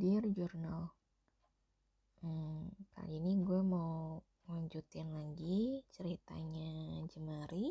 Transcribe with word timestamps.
Dear 0.00 0.24
Journal 0.32 0.88
hmm, 2.24 2.72
Kali 2.96 3.20
ini 3.20 3.36
gue 3.44 3.60
mau 3.60 4.16
lanjutin 4.48 5.12
lagi 5.12 5.84
ceritanya 5.92 7.04
Jemari 7.04 7.68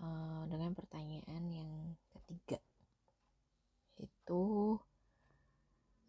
uh, 0.00 0.48
Dengan 0.48 0.72
pertanyaan 0.72 1.44
yang 1.52 1.68
ketiga. 2.08 2.56
Itu 4.00 4.80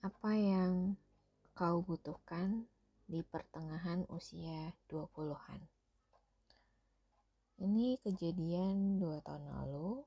Apa 0.07 0.39
yang 0.39 0.95
kau 1.51 1.83
butuhkan 1.83 2.63
di 3.11 3.27
pertengahan 3.27 4.07
usia 4.07 4.71
20-an 4.87 5.67
Ini 7.59 7.99
kejadian 8.07 9.03
dua 9.03 9.19
tahun 9.19 9.51
lalu 9.51 9.99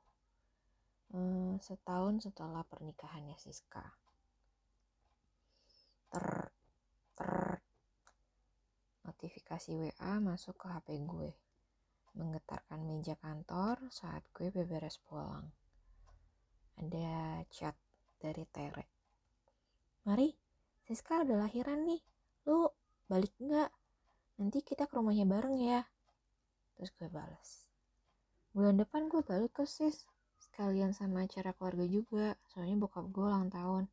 uh, 1.13 1.53
setahun 1.61 2.25
setelah 2.25 2.65
pernikahannya 2.65 3.37
Siska 3.37 4.04
ter 6.15 6.55
ter. 7.19 7.59
Notifikasi 9.03 9.71
WA 9.75 10.13
masuk 10.23 10.55
ke 10.55 10.71
HP 10.71 11.03
gue. 11.03 11.35
Menggetarkan 12.15 12.87
meja 12.87 13.19
kantor 13.19 13.83
saat 13.91 14.23
gue 14.31 14.55
beberes 14.55 15.03
pulang. 15.03 15.51
Ada 16.79 17.43
chat 17.51 17.75
dari 18.23 18.47
Tere. 18.47 18.87
Mari 20.07 20.31
Siska 20.87 21.27
udah 21.27 21.51
lahiran 21.51 21.83
nih. 21.83 21.99
Lu 22.47 22.71
balik 23.11 23.35
nggak? 23.43 23.71
Nanti 24.39 24.63
kita 24.63 24.87
ke 24.87 24.95
rumahnya 24.95 25.27
bareng 25.27 25.59
ya. 25.59 25.83
Terus 26.79 26.95
gue 26.95 27.11
balas 27.11 27.65
bulan 28.55 28.79
depan 28.79 29.11
gue 29.11 29.19
balik 29.27 29.51
ke 29.51 29.67
sis. 29.67 30.07
Sekalian 30.39 30.95
sama 30.95 31.27
acara 31.27 31.51
keluarga 31.59 31.85
juga. 31.91 32.39
Soalnya 32.55 32.87
bokap 32.87 33.11
gue 33.11 33.27
ulang 33.27 33.51
tahun. 33.51 33.91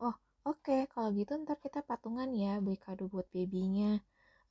Oh 0.00 0.16
Oke, 0.46 0.86
kalau 0.92 1.10
gitu 1.18 1.32
ntar 1.42 1.58
kita 1.58 1.80
patungan 1.82 2.30
ya 2.30 2.62
beli 2.62 2.78
kado 2.78 3.10
buat 3.10 3.26
babynya. 3.34 3.98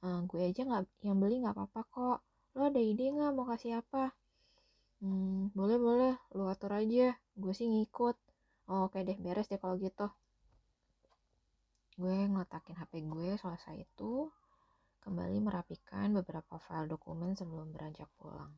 Uh, 0.04 0.20
gue 0.30 0.42
aja 0.44 0.62
nggak 0.68 0.84
yang 1.08 1.18
beli 1.22 1.40
nggak 1.42 1.56
apa-apa 1.56 1.82
kok. 1.96 2.20
Lo 2.56 2.62
ada 2.68 2.82
ide 2.82 3.06
nggak 3.16 3.32
mau 3.36 3.46
kasih 3.48 3.80
apa? 3.80 4.12
Hmm, 5.00 5.54
boleh 5.54 5.78
boleh, 5.78 6.14
lo 6.36 6.50
atur 6.50 6.74
aja. 6.74 7.14
Gue 7.38 7.54
sih 7.54 7.68
ngikut. 7.70 8.16
Oh, 8.68 8.90
oke 8.90 9.00
deh, 9.08 9.16
beres 9.16 9.48
deh 9.48 9.60
kalau 9.62 9.78
gitu. 9.80 10.08
Gue 11.98 12.14
ngeletakin 12.14 12.78
HP 12.78 12.94
gue 13.10 13.30
selesai 13.42 13.76
itu, 13.82 14.30
kembali 15.02 15.38
merapikan 15.42 16.14
beberapa 16.14 16.62
file 16.62 16.86
dokumen 16.94 17.34
sebelum 17.34 17.74
beranjak 17.74 18.06
pulang. 18.22 18.54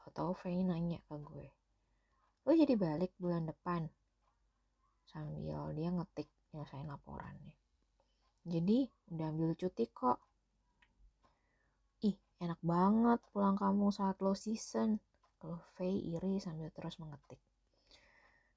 Tahu-tahu 0.00 0.32
Frey 0.34 0.58
nanya 0.66 0.98
ke 1.06 1.14
gue, 1.22 1.46
lo 2.48 2.50
jadi 2.50 2.74
balik 2.74 3.14
bulan 3.14 3.46
depan? 3.46 3.86
Sambil 5.10 5.74
dia 5.74 5.90
ngetik 5.90 6.30
nyelesain 6.54 6.86
laporannya. 6.86 7.54
Jadi 8.46 8.88
udah 9.12 9.26
ambil 9.34 9.52
cuti 9.58 9.84
kok. 9.90 10.18
Ih 12.06 12.16
enak 12.40 12.60
banget 12.62 13.20
pulang 13.34 13.58
kamu 13.58 13.90
saat 13.90 14.16
low 14.22 14.38
season. 14.38 15.02
Kalau 15.40 15.58
Faye 15.74 15.98
iri 16.14 16.38
sambil 16.38 16.70
terus 16.70 16.96
mengetik. 17.02 17.40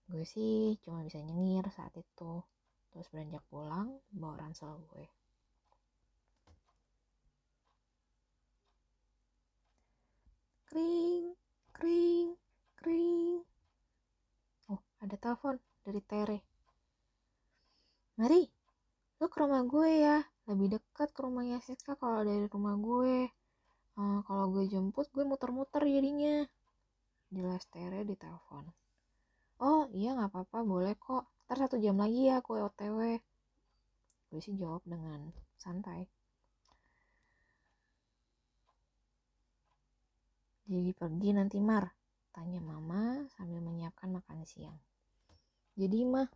Gue 0.07 0.23
sih 0.27 0.77
cuma 0.83 1.01
bisa 1.01 1.19
nyengir 1.19 1.65
saat 1.73 1.91
itu. 1.97 2.43
Terus 2.93 3.07
beranjak 3.09 3.43
pulang 3.49 3.97
bawa 4.13 4.45
ransel 4.45 4.77
gue. 4.93 5.07
Kring 10.69 11.37
kring 11.75 12.29
kring. 12.77 13.41
Oh 14.71 14.81
ada 15.03 15.15
telepon 15.19 15.59
dari 15.83 16.01
Tere. 16.01 16.39
Mari, 18.17 18.41
lu 19.19 19.25
ke 19.27 19.37
rumah 19.39 19.61
gue 19.67 19.89
ya. 19.99 20.17
Lebih 20.43 20.79
dekat 20.79 21.15
ke 21.15 21.19
rumahnya 21.23 21.63
Siska 21.63 21.95
kalau 21.99 22.23
dari 22.23 22.47
rumah 22.47 22.75
gue. 22.79 23.27
Uh, 23.93 24.19
kalau 24.25 24.49
gue 24.49 24.65
jemput, 24.67 25.07
gue 25.11 25.23
muter-muter 25.27 25.83
jadinya. 25.83 26.47
Jelas 27.31 27.63
Tere 27.69 28.07
di 28.07 28.15
telepon. 28.15 28.67
Oh 29.63 29.87
iya 29.95 30.15
nggak 30.17 30.31
apa-apa, 30.31 30.59
boleh 30.65 30.95
kok. 30.99 31.23
Ntar 31.47 31.57
satu 31.67 31.75
jam 31.79 31.99
lagi 31.99 32.27
ya 32.31 32.43
gue 32.43 32.59
otw. 32.59 32.99
Gue 34.31 34.39
sih 34.41 34.55
jawab 34.57 34.83
dengan 34.83 35.31
santai. 35.55 36.07
Jadi 40.63 40.95
pergi 40.95 41.29
nanti 41.35 41.59
Mar, 41.59 41.91
tanya 42.31 42.63
mama 42.63 43.27
sambil 43.35 43.59
menyiapkan 43.59 44.09
makan 44.15 44.47
siang. 44.47 44.79
Jadi 45.73 46.05
mah, 46.05 46.29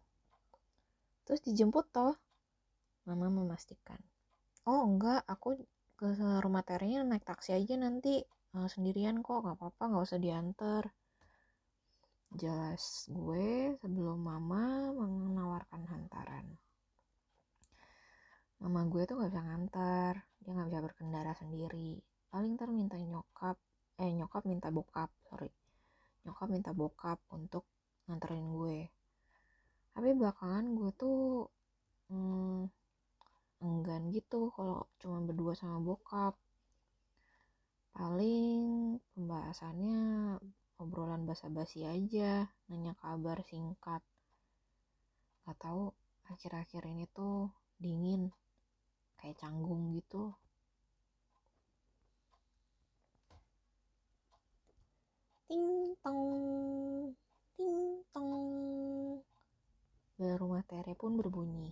terus 1.21 1.45
dijemput 1.45 1.93
toh? 1.93 2.17
Mama 3.05 3.29
memastikan. 3.29 4.01
Oh 4.65 4.81
enggak, 4.81 5.21
aku 5.29 5.61
ke 5.93 6.09
rumah 6.41 6.65
terenya 6.65 7.05
naik 7.05 7.21
taksi 7.21 7.53
aja 7.53 7.77
nanti 7.77 8.17
uh, 8.57 8.65
sendirian 8.65 9.21
kok, 9.21 9.45
nggak 9.45 9.61
apa-apa, 9.61 9.83
nggak 9.93 10.05
usah 10.09 10.17
diantar. 10.17 10.83
Jelas 12.33 13.05
gue 13.13 13.77
sebelum 13.77 14.25
mama 14.25 14.89
menawarkan 14.97 15.85
hantaran. 15.85 16.57
Mama 18.57 18.89
gue 18.89 19.05
tuh 19.05 19.21
nggak 19.21 19.37
bisa 19.37 19.41
ngantar, 19.45 20.13
dia 20.41 20.49
nggak 20.49 20.69
bisa 20.73 20.81
berkendara 20.81 21.33
sendiri. 21.37 22.01
Paling 22.33 22.57
ntar 22.57 22.73
minta 22.73 22.97
nyokap, 22.97 23.61
eh 24.01 24.09
nyokap 24.17 24.49
minta 24.49 24.73
bokap, 24.73 25.13
sorry. 25.29 25.53
Nyokap 26.25 26.49
minta 26.49 26.73
bokap 26.73 27.21
untuk 27.29 27.69
nganterin 28.09 28.49
gue 28.49 28.89
tapi 29.97 30.13
belakangan 30.13 30.77
gue 30.77 30.93
tuh 30.93 31.49
hmm, 32.13 32.69
gitu 34.13 34.53
kalau 34.55 34.87
cuma 35.01 35.23
berdua 35.23 35.53
sama 35.57 35.77
bokap. 35.81 36.33
Paling 37.95 38.97
pembahasannya 39.17 40.01
obrolan 40.77 41.25
basa-basi 41.25 41.81
aja 41.83 42.45
nanya 42.69 42.93
kabar 43.01 43.41
singkat. 43.41 44.05
Gak 45.47 45.57
tahu 45.57 45.89
akhir-akhir 46.29 46.85
ini 46.85 47.09
tuh 47.09 47.49
dingin 47.81 48.29
kayak 49.17 49.39
canggung 49.41 49.95
gitu. 49.97 50.35
Ting 55.47 55.95
tong 56.03 57.15
ting 57.55 58.03
tong 58.13 58.35
bel 60.17 60.33
rumah 60.37 60.65
Tere 60.65 60.93
pun 60.97 61.15
berbunyi. 61.15 61.71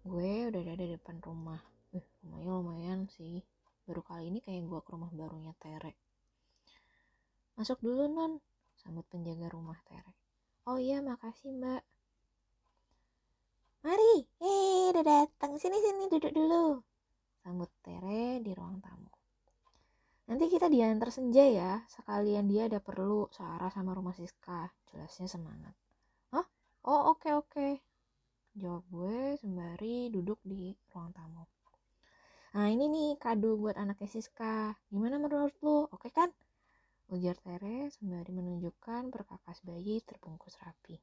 Gue 0.00 0.48
udah 0.48 0.62
ada 0.64 0.80
di 0.80 0.96
depan 0.96 1.20
rumah. 1.20 1.60
Eh, 1.92 2.06
rumahnya 2.24 2.50
lumayan 2.56 3.00
sih. 3.12 3.44
Baru 3.84 4.00
kali 4.00 4.32
ini 4.32 4.38
kayak 4.40 4.64
gue 4.64 4.80
ke 4.80 4.90
rumah 4.96 5.12
barunya 5.12 5.52
Tere. 5.60 5.92
Masuk 7.60 7.76
dulu, 7.84 8.08
Non. 8.08 8.40
Sambut 8.80 9.04
penjaga 9.12 9.52
rumah 9.52 9.76
Tere. 9.84 10.16
Oh 10.64 10.80
iya, 10.80 11.04
makasih, 11.04 11.52
Mbak. 11.52 11.82
Mari, 13.84 14.14
eh, 14.40 14.88
udah 14.96 15.04
datang. 15.04 15.60
Sini-sini, 15.60 16.08
duduk 16.08 16.32
dulu. 16.32 16.80
Sambut 17.44 17.68
Tere 17.84 18.40
di 18.40 18.56
ruang 18.56 18.80
tamu. 18.80 19.12
Nanti 20.32 20.48
kita 20.48 20.72
diantar 20.72 21.12
senja 21.12 21.44
ya, 21.44 21.84
sekalian 21.84 22.48
dia 22.48 22.64
ada 22.64 22.80
perlu 22.80 23.28
searah 23.28 23.68
sama 23.68 23.92
rumah 23.92 24.16
Siska. 24.16 24.72
Jelasnya 24.88 25.28
semangat. 25.28 25.76
Oh 26.80 27.12
oke 27.12 27.28
okay, 27.28 27.32
oke. 27.36 27.52
Okay. 27.52 27.72
Jawab 28.56 28.88
gue 28.88 29.36
sembari 29.36 30.08
duduk 30.08 30.40
di 30.40 30.72
ruang 30.96 31.12
tamu. 31.12 31.44
Nah 32.56 32.72
ini 32.72 32.88
nih 32.88 33.08
kado 33.20 33.60
buat 33.60 33.76
anaknya 33.76 34.08
Siska. 34.08 34.72
Gimana 34.88 35.20
menurut 35.20 35.52
lu? 35.60 35.84
Oke 35.92 36.08
okay 36.08 36.12
kan? 36.24 36.32
Ujar 37.10 37.34
Tere 37.42 37.90
sembari 37.90 38.30
menunjukkan 38.30 39.10
perkakas 39.10 39.66
bayi 39.66 39.98
terbungkus 40.06 40.54
rapi. 40.62 40.94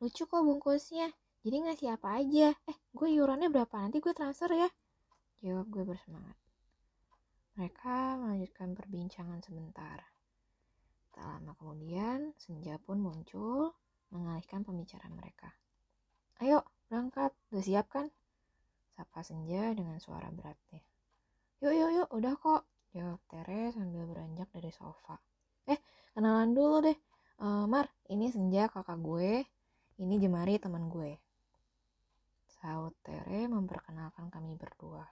Lucu 0.00 0.24
kok 0.24 0.40
bungkusnya. 0.40 1.12
Jadi 1.44 1.56
ngasih 1.68 1.92
apa 1.92 2.24
aja? 2.24 2.56
Eh, 2.64 2.78
gue 2.96 3.08
iurannya 3.20 3.52
berapa? 3.52 3.76
Nanti 3.76 4.00
gue 4.00 4.16
transfer 4.16 4.48
ya. 4.56 4.68
Jawab 5.44 5.68
gue 5.68 5.84
bersemangat. 5.84 6.40
Mereka 7.60 8.16
melanjutkan 8.16 8.72
perbincangan 8.72 9.44
sebentar. 9.44 10.00
Tak 11.12 11.24
lama 11.24 11.52
kemudian, 11.60 12.32
Senja 12.40 12.80
pun 12.80 13.00
muncul 13.00 13.76
mengalihkan 14.08 14.64
pembicaraan 14.64 15.12
mereka. 15.12 15.52
Ayo, 16.40 16.64
berangkat. 16.88 17.36
Udah 17.52 17.64
siap 17.64 17.92
kan? 17.92 18.08
Sapa 18.96 19.20
Senja 19.20 19.68
dengan 19.76 20.00
suara 20.00 20.32
beratnya. 20.32 20.80
Yuk, 21.60 21.72
yuk, 21.76 21.90
yuk. 21.92 22.08
Udah 22.08 22.32
kok. 22.40 22.64
Jawab 22.96 23.20
Tere 23.28 23.68
sambil 23.76 24.08
beranjak 24.08 24.48
dari 24.56 24.72
sofa. 24.72 25.20
Eh, 25.68 25.76
kenalan 26.16 26.56
dulu 26.56 26.80
deh. 26.80 26.96
Uh, 27.36 27.68
Mar, 27.68 27.92
ini 28.08 28.32
Senja 28.32 28.72
kakak 28.72 28.96
gue. 29.04 29.44
Ini 30.00 30.14
Jemari 30.16 30.56
teman 30.56 30.88
gue. 30.88 31.20
Saut 32.48 32.96
Tere 33.04 33.44
memperkenalkan 33.52 34.32
kami 34.32 34.56
berdua. 34.56 35.04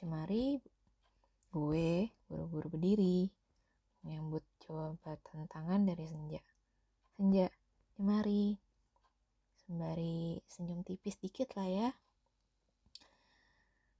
Jemari, 0.00 0.56
gue 1.52 2.08
buru-buru 2.24 2.72
berdiri. 2.72 3.28
Menyambut 4.08 4.48
jawaban 4.64 5.20
tantangan 5.20 5.84
dari 5.84 6.08
Senja. 6.08 6.40
Senja, 7.12 7.52
Mari. 8.00 8.56
sembari 9.68 10.40
senyum 10.48 10.80
tipis 10.80 11.20
dikit 11.20 11.52
lah 11.52 11.68
ya 11.68 11.88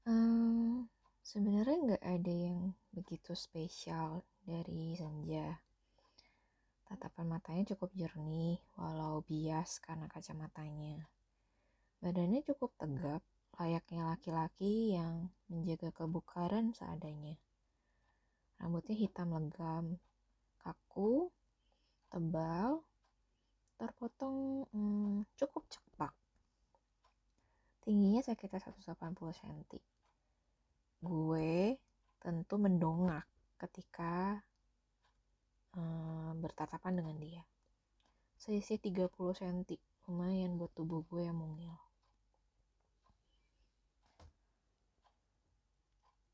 um, 0.08 0.88
sebenarnya 1.28 1.76
nggak 1.84 2.04
ada 2.08 2.32
yang 2.32 2.72
begitu 2.88 3.36
spesial 3.36 4.24
dari 4.48 4.96
senja 4.96 5.60
tatapan 6.88 7.36
matanya 7.36 7.76
cukup 7.76 7.92
jernih 7.92 8.56
walau 8.80 9.20
bias 9.28 9.76
karena 9.84 10.08
kacamatanya. 10.08 11.04
Badannya 12.00 12.40
cukup 12.48 12.72
tegap 12.80 13.20
layaknya 13.60 14.08
laki-laki 14.08 14.96
yang 14.96 15.28
menjaga 15.52 15.92
kebukaran 15.92 16.72
seadanya. 16.72 17.36
Rambutnya 18.56 18.96
hitam 18.96 19.36
legam 19.36 20.00
kaku 20.64 21.28
tebal 22.08 22.80
terpotong 23.76 24.64
hmm, 24.72 25.28
cukup 25.36 25.68
cepak. 25.68 26.16
Tingginya 27.84 28.24
sekitar 28.24 28.64
180 28.64 28.96
cm 29.12 29.76
gue 30.98 31.78
tentu 32.18 32.58
mendongak 32.58 33.22
ketika 33.54 34.42
um, 35.78 36.34
bertatapan 36.42 36.98
dengan 36.98 37.16
dia. 37.22 37.44
Selisih 38.38 38.82
30 38.82 39.10
cm, 39.14 39.78
lumayan 40.10 40.58
buat 40.58 40.74
tubuh 40.74 41.06
gue 41.06 41.26
yang 41.26 41.38
mungil. 41.38 41.74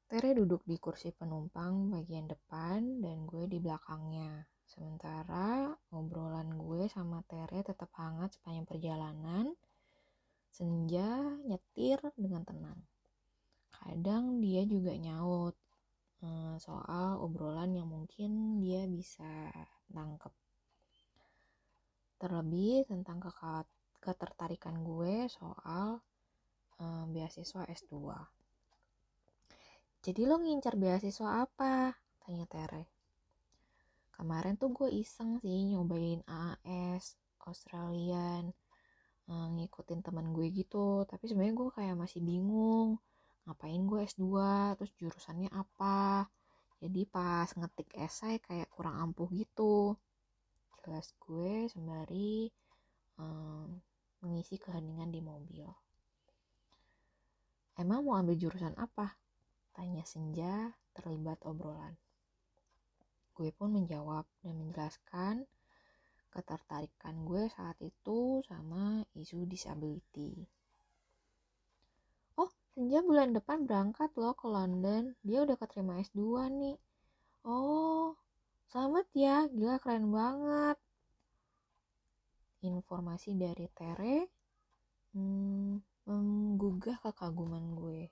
Tere 0.08 0.32
duduk 0.32 0.64
di 0.64 0.80
kursi 0.80 1.12
penumpang 1.12 1.92
bagian 1.92 2.28
depan 2.28 3.04
dan 3.04 3.28
gue 3.28 3.44
di 3.44 3.60
belakangnya. 3.60 4.48
Sementara 4.64 5.76
obrolan 5.92 6.56
gue 6.56 6.88
sama 6.88 7.20
Tere 7.28 7.60
tetap 7.60 7.92
hangat 8.00 8.36
sepanjang 8.36 8.64
perjalanan. 8.64 9.52
Senja 10.48 11.18
nyetir 11.44 11.98
dengan 12.16 12.46
tenang 12.46 12.93
kadang 13.84 14.40
dia 14.40 14.64
juga 14.64 14.96
nyaut 14.96 15.54
uh, 16.24 16.56
soal 16.56 17.20
obrolan 17.20 17.76
yang 17.76 17.88
mungkin 17.92 18.58
dia 18.64 18.88
bisa 18.88 19.52
nangkep. 19.92 20.32
Terlebih 22.16 22.88
tentang 22.88 23.20
ketertarikan 24.00 24.80
gue 24.80 25.28
soal 25.28 26.00
uh, 26.80 27.04
beasiswa 27.12 27.68
S2 27.68 27.92
jadi 30.04 30.28
lo 30.28 30.36
ngincar 30.36 30.76
beasiswa 30.76 31.48
apa? 31.48 31.96
tanya 32.20 32.44
Tere. 32.44 32.84
Kemarin 34.12 34.60
tuh 34.60 34.68
gue 34.68 34.92
iseng 34.92 35.40
sih 35.40 35.72
nyobain 35.72 36.20
AAS 36.28 37.16
Australian 37.48 38.52
uh, 39.32 39.48
ngikutin 39.56 40.04
teman 40.04 40.36
gue 40.36 40.52
gitu. 40.52 41.08
Tapi 41.08 41.24
sebenarnya 41.24 41.56
gue 41.56 41.68
kayak 41.72 41.96
masih 41.96 42.20
bingung 42.20 43.00
ngapain 43.44 43.82
gue 43.84 44.00
S2 44.08 44.24
terus 44.80 44.92
jurusannya 44.96 45.52
apa. 45.52 46.28
Jadi 46.80 47.00
pas 47.08 47.48
ngetik 47.52 47.96
esai 47.96 48.40
kayak 48.40 48.72
kurang 48.72 48.96
ampuh 49.00 49.28
gitu. 49.32 49.96
Jelas 50.84 51.12
gue 51.16 51.68
sembari 51.68 52.48
um, 53.20 53.80
mengisi 54.24 54.56
keheningan 54.56 55.12
di 55.12 55.20
mobil. 55.20 55.68
Emang 57.76 58.04
mau 58.04 58.16
ambil 58.16 58.36
jurusan 58.36 58.76
apa? 58.80 59.16
tanya 59.74 60.06
Senja 60.06 60.70
terlibat 60.94 61.42
obrolan. 61.42 61.98
Gue 63.34 63.50
pun 63.50 63.74
menjawab 63.74 64.22
dan 64.46 64.54
menjelaskan 64.54 65.42
ketertarikan 66.30 67.26
gue 67.26 67.50
saat 67.50 67.74
itu 67.82 68.42
sama 68.46 69.02
isu 69.18 69.42
disability 69.50 70.46
Senja 72.74 73.06
bulan 73.06 73.30
depan 73.30 73.70
berangkat 73.70 74.10
loh 74.18 74.34
ke 74.34 74.50
London. 74.50 75.14
Dia 75.22 75.46
udah 75.46 75.54
keterima 75.54 76.02
S2 76.02 76.50
nih. 76.58 76.74
Oh, 77.46 78.18
selamat 78.66 79.06
ya. 79.14 79.46
Gila 79.46 79.78
keren 79.78 80.10
banget. 80.10 80.74
Informasi 82.66 83.38
dari 83.38 83.70
Tere 83.70 84.26
hmm, 85.14 85.78
menggugah 86.10 86.98
kekaguman 86.98 87.78
gue. 87.78 88.10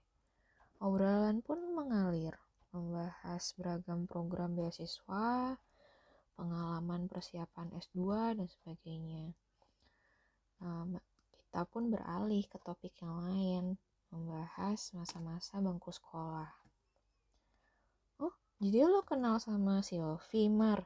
Obrolan 0.78 1.42
pun 1.42 1.58
mengalir, 1.74 2.38
membahas 2.70 3.42
beragam 3.58 4.06
program 4.06 4.54
beasiswa, 4.54 5.58
pengalaman 6.38 7.10
persiapan 7.10 7.66
S2, 7.82 7.98
dan 8.38 8.46
sebagainya. 8.46 9.34
Um, 10.62 11.02
kita 11.34 11.66
pun 11.66 11.90
beralih 11.90 12.46
ke 12.46 12.62
topik 12.62 12.94
yang 13.02 13.18
lain, 13.26 13.64
membahas 14.12 14.92
masa-masa 14.92 15.56
bangku 15.64 15.88
sekolah. 15.88 16.52
Oh, 18.20 18.36
jadi 18.60 18.84
lo 18.84 19.00
kenal 19.08 19.40
sama 19.40 19.80
Silvi, 19.80 20.52
Mar? 20.52 20.84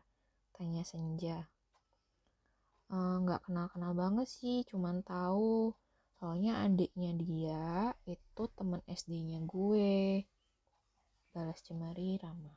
Tanya 0.54 0.86
Senja. 0.86 1.50
Nggak 2.94 3.40
e, 3.42 3.44
kenal-kenal 3.50 3.92
banget 3.98 4.30
sih, 4.30 4.62
cuman 4.70 5.02
tahu. 5.02 5.74
Soalnya 6.16 6.64
adiknya 6.64 7.12
dia 7.18 7.92
itu 8.06 8.42
temen 8.54 8.80
SD-nya 8.86 9.42
gue. 9.42 10.22
Balas 11.34 11.60
Cemari 11.66 12.16
ramah. 12.22 12.56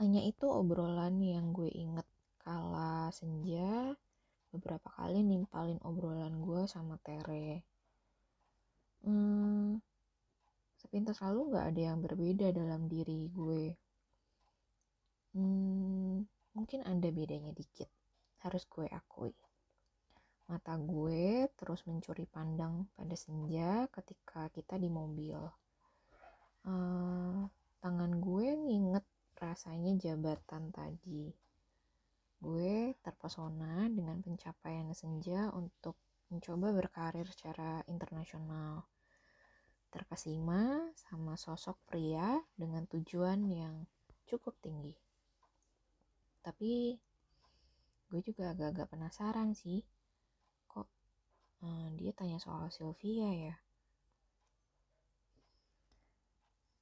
Hanya 0.00 0.22
itu 0.22 0.46
obrolan 0.46 1.18
yang 1.20 1.50
gue 1.50 1.68
inget 1.68 2.06
kala 2.44 3.08
senja 3.08 3.96
beberapa 4.52 4.86
kali 5.00 5.24
nimpalin 5.24 5.80
obrolan 5.80 6.44
gue 6.44 6.68
sama 6.68 7.00
Tere 7.00 7.73
hmm, 9.04 9.78
sepintas 10.80 11.20
lalu 11.20 11.52
nggak 11.52 11.66
ada 11.74 11.82
yang 11.92 11.98
berbeda 12.00 12.48
dalam 12.52 12.88
diri 12.88 13.28
gue. 13.28 13.64
Hmm, 15.34 16.22
mungkin 16.54 16.80
ada 16.86 17.08
bedanya 17.10 17.50
dikit. 17.50 17.90
Harus 18.46 18.64
gue 18.70 18.86
akui. 18.88 19.34
Mata 20.46 20.76
gue 20.76 21.48
terus 21.56 21.82
mencuri 21.88 22.28
pandang 22.28 22.86
pada 22.94 23.16
senja 23.16 23.90
ketika 23.90 24.46
kita 24.52 24.76
di 24.76 24.86
mobil. 24.86 25.40
Uh, 26.64 27.48
tangan 27.82 28.20
gue 28.20 28.46
nginget 28.54 29.04
rasanya 29.40 29.98
jabatan 29.98 30.70
tadi. 30.70 31.32
Gue 32.38 32.92
terpesona 33.00 33.88
dengan 33.88 34.20
pencapaian 34.20 34.92
senja 34.92 35.48
untuk 35.50 35.96
mencoba 36.28 36.70
berkarir 36.70 37.26
secara 37.32 37.82
internasional 37.90 38.93
terkesima 39.94 40.90
sama 40.98 41.38
sosok 41.38 41.78
pria 41.86 42.42
dengan 42.58 42.82
tujuan 42.90 43.46
yang 43.46 43.86
cukup 44.26 44.58
tinggi. 44.58 44.90
Tapi 46.42 46.98
gue 48.10 48.20
juga 48.26 48.50
agak-agak 48.50 48.90
penasaran 48.90 49.54
sih, 49.54 49.86
kok 50.66 50.90
hmm, 51.62 51.94
dia 51.94 52.10
tanya 52.10 52.42
soal 52.42 52.74
Sylvia 52.74 53.30
ya. 53.30 53.56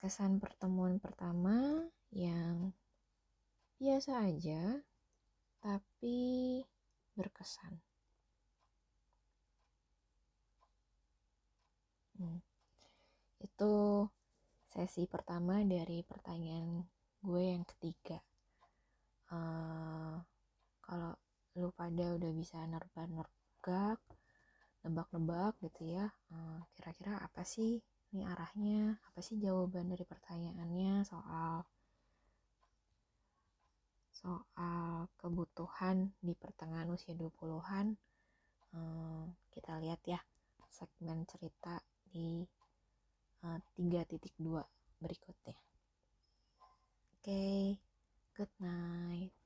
Kesan 0.00 0.40
pertemuan 0.40 0.96
pertama 0.96 1.84
yang 2.16 2.72
biasa 3.76 4.24
aja, 4.24 4.80
tapi 5.60 6.64
berkesan. 7.12 7.76
Hmm 12.16 12.51
itu 13.42 14.06
sesi 14.72 15.04
pertama 15.04 15.60
dari 15.66 16.00
pertanyaan 16.06 16.86
gue 17.22 17.42
yang 17.42 17.64
ketiga. 17.66 18.18
Uh, 19.32 20.16
kalau 20.82 21.12
lu 21.58 21.68
pada 21.76 22.16
udah 22.16 22.32
bisa 22.32 22.58
nerba-nerbak 22.64 24.00
nebak-nebak 24.82 25.54
gitu 25.62 25.94
ya 25.94 26.10
uh, 26.34 26.58
kira-kira 26.74 27.20
apa 27.22 27.46
sih 27.46 27.78
ini 28.12 28.28
arahnya? 28.28 28.96
Apa 29.12 29.20
sih 29.24 29.40
jawaban 29.40 29.88
dari 29.88 30.04
pertanyaannya 30.04 31.04
soal 31.06 31.64
soal 34.12 35.10
kebutuhan 35.18 36.14
di 36.22 36.36
pertengahan 36.38 36.86
usia 36.94 37.10
20-an 37.18 37.90
uh, 37.90 38.78
eh, 38.78 39.24
kita 39.50 39.82
lihat 39.82 40.00
ya 40.06 40.20
segmen 40.70 41.26
cerita 41.26 41.82
di 42.06 42.46
3.2 43.42 44.62
berikutnya. 45.02 45.58
Oke, 47.10 47.26
okay, 47.26 47.62
good 48.38 48.52
night. 48.62 49.41